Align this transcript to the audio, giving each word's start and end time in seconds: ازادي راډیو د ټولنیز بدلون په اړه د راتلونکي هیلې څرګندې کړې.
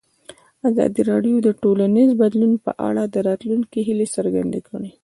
ازادي 0.69 1.01
راډیو 1.11 1.35
د 1.43 1.49
ټولنیز 1.61 2.09
بدلون 2.21 2.53
په 2.65 2.71
اړه 2.87 3.03
د 3.13 3.15
راتلونکي 3.27 3.79
هیلې 3.87 4.07
څرګندې 4.15 4.59
کړې. 4.67 4.91